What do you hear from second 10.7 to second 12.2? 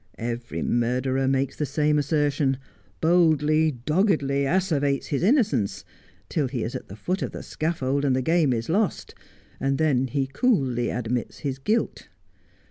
admits his guilt.